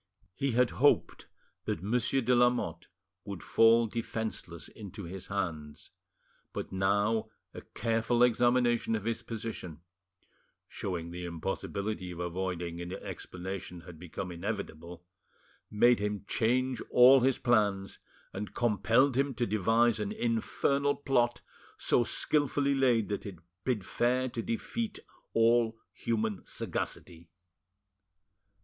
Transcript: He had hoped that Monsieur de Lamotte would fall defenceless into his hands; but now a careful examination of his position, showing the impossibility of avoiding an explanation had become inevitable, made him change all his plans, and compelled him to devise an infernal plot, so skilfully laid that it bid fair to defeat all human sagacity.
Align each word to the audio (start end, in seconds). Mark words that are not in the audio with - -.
He 0.33 0.53
had 0.53 0.71
hoped 0.71 1.27
that 1.65 1.83
Monsieur 1.83 2.21
de 2.21 2.33
Lamotte 2.33 2.87
would 3.23 3.43
fall 3.43 3.85
defenceless 3.85 4.67
into 4.67 5.03
his 5.03 5.27
hands; 5.27 5.91
but 6.53 6.71
now 6.71 7.29
a 7.53 7.61
careful 7.61 8.23
examination 8.23 8.95
of 8.95 9.03
his 9.03 9.21
position, 9.21 9.81
showing 10.67 11.11
the 11.11 11.23
impossibility 11.23 12.09
of 12.09 12.17
avoiding 12.17 12.81
an 12.81 12.91
explanation 12.93 13.81
had 13.81 13.99
become 13.99 14.31
inevitable, 14.31 15.05
made 15.69 15.99
him 15.99 16.25
change 16.27 16.81
all 16.89 17.19
his 17.19 17.37
plans, 17.37 17.99
and 18.33 18.55
compelled 18.55 19.15
him 19.15 19.35
to 19.35 19.45
devise 19.45 19.99
an 19.99 20.11
infernal 20.11 20.95
plot, 20.95 21.41
so 21.77 22.03
skilfully 22.03 22.73
laid 22.73 23.07
that 23.09 23.23
it 23.27 23.37
bid 23.63 23.85
fair 23.85 24.27
to 24.29 24.41
defeat 24.41 24.97
all 25.35 25.77
human 25.93 26.43
sagacity. 26.47 27.29